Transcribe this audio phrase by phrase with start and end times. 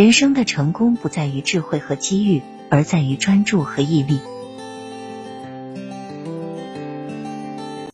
[0.00, 2.40] 人生的成功不在于智慧和机遇
[2.70, 4.18] 而在于专注和毅力。